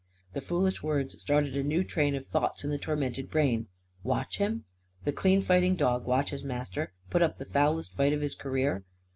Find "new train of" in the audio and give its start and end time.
1.61-2.25